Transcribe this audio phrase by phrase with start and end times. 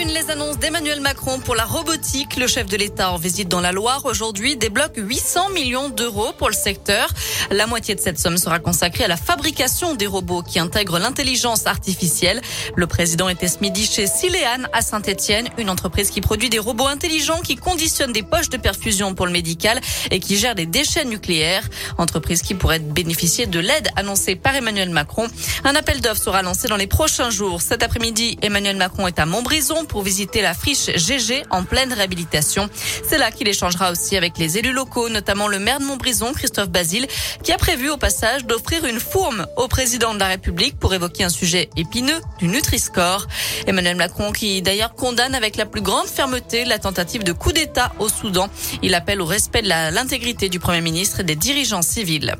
[0.00, 2.36] Une, les annonces d'Emmanuel Macron pour la robotique.
[2.36, 6.48] Le chef de l'État en visite dans la Loire aujourd'hui débloque 800 millions d'euros pour
[6.48, 7.08] le secteur.
[7.50, 11.66] La moitié de cette somme sera consacrée à la fabrication des robots qui intègrent l'intelligence
[11.66, 12.40] artificielle.
[12.76, 16.86] Le président était ce midi chez Siléane à Saint-Etienne, une entreprise qui produit des robots
[16.86, 19.80] intelligents qui conditionnent des poches de perfusion pour le médical
[20.10, 21.68] et qui gère des déchets nucléaires.
[21.98, 25.26] Entreprise qui pourrait bénéficier de l'aide annoncée par Emmanuel Macron.
[25.64, 27.60] Un appel d'offres sera lancé dans les prochains jours.
[27.60, 32.70] Cet après-midi, Emmanuel Macron est à Montbrison pour visiter la friche GG en pleine réhabilitation.
[33.06, 36.70] C'est là qu'il échangera aussi avec les élus locaux, notamment le maire de Montbrison, Christophe
[36.70, 37.08] Basile,
[37.42, 41.24] qui a prévu au passage d'offrir une fourme au président de la République pour évoquer
[41.24, 43.26] un sujet épineux du Nutri-Score.
[43.66, 47.92] Emmanuel Macron qui d'ailleurs condamne avec la plus grande fermeté la tentative de coup d'État
[47.98, 48.48] au Soudan.
[48.82, 52.36] Il appelle au respect de l'intégrité du Premier ministre et des dirigeants civils.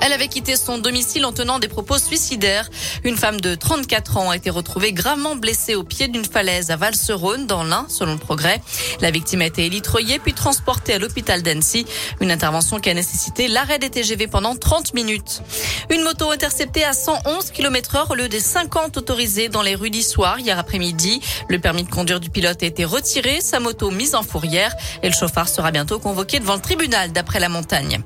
[0.00, 2.68] Elle avait quitté son domicile en tenant des propos suicidaires.
[3.04, 6.76] Une femme de 34 ans a été retrouvée gravement blessée au pied d'une falaise à
[6.76, 8.60] Valserone, dans l'Ain, selon le progrès.
[9.00, 11.86] La victime a été élitroyée puis transportée à l'hôpital d'Annecy.
[12.20, 15.42] Une intervention qui a nécessité l'arrêt des TGV pendant 30 minutes.
[15.90, 19.90] Une moto interceptée à 111 km heure au lieu des 50 autorisés dans les rues
[19.90, 21.20] d'Issoire hier après-midi.
[21.48, 25.08] Le permis de conduire du pilote a été retiré, sa moto mise en fourrière et
[25.08, 28.02] le chauffard sera bientôt convoqué devant le tribunal d'après la montagne.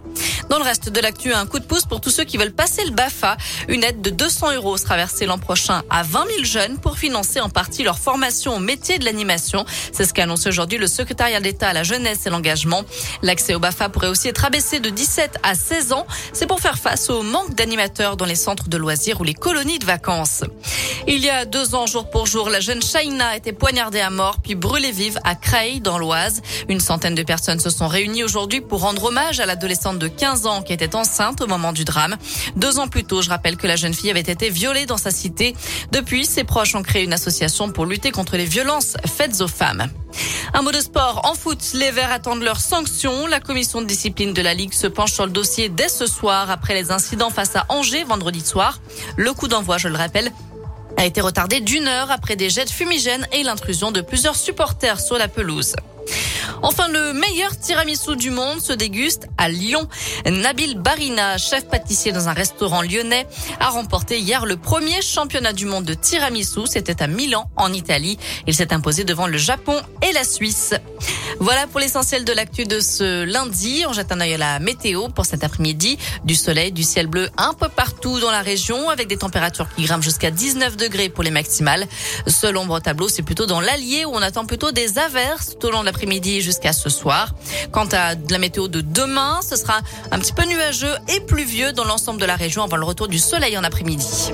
[0.50, 2.84] Dans le reste de l'actu, un coup de pouce pour tous ceux qui veulent passer
[2.84, 3.36] le BAFA.
[3.68, 7.38] Une aide de 200 euros sera versée l'an prochain à 20 000 jeunes pour financer
[7.38, 9.64] en partie leur formation au métier de l'animation.
[9.92, 12.82] C'est ce qu'annonce aujourd'hui le secrétariat d'État à la jeunesse et l'engagement.
[13.22, 16.04] L'accès au BAFA pourrait aussi être abaissé de 17 à 16 ans.
[16.32, 19.78] C'est pour faire face au manque d'animateurs dans les centres de loisirs ou les colonies
[19.78, 20.42] de vacances.
[21.06, 24.10] Il y a deux ans, jour pour jour, la jeune Shaina a été poignardée à
[24.10, 26.42] mort puis brûlée vive à Creil, dans l'Oise.
[26.68, 30.39] Une centaine de personnes se sont réunies aujourd'hui pour rendre hommage à l'adolescente de 15
[30.46, 32.16] ans qui était enceinte au moment du drame.
[32.56, 35.10] Deux ans plus tôt, je rappelle que la jeune fille avait été violée dans sa
[35.10, 35.54] cité.
[35.92, 39.88] Depuis, ses proches ont créé une association pour lutter contre les violences faites aux femmes.
[40.54, 41.22] Un mot de sport.
[41.24, 43.26] En foot, les Verts attendent leurs sanctions.
[43.26, 46.50] La commission de discipline de la Ligue se penche sur le dossier dès ce soir
[46.50, 48.80] après les incidents face à Angers vendredi soir.
[49.16, 50.32] Le coup d'envoi, je le rappelle,
[50.96, 55.00] a été retardé d'une heure après des jets de fumigène et l'intrusion de plusieurs supporters
[55.00, 55.76] sur la pelouse.
[56.62, 59.88] Enfin, le meilleur tiramisu du monde se déguste à Lyon.
[60.26, 63.26] Nabil Barina, chef pâtissier dans un restaurant lyonnais,
[63.60, 66.66] a remporté hier le premier championnat du monde de tiramisu.
[66.66, 68.18] C'était à Milan, en Italie.
[68.46, 70.74] Il s'est imposé devant le Japon et la Suisse.
[71.38, 73.84] Voilà pour l'essentiel de l'actu de ce lundi.
[73.88, 75.98] On jette un œil à la météo pour cet après-midi.
[76.24, 79.84] Du soleil, du ciel bleu un peu partout dans la région avec des températures qui
[79.84, 81.86] grimpent jusqu'à 19 degrés pour les maximales.
[82.26, 85.70] Seul ombre tableau, c'est plutôt dans l'Allier où on attend plutôt des averses tout au
[85.70, 87.34] long de l'après-midi jusqu'à ce soir.
[87.70, 89.80] Quant à la météo de demain, ce sera
[90.10, 93.18] un petit peu nuageux et pluvieux dans l'ensemble de la région avant le retour du
[93.18, 94.32] soleil en après-midi.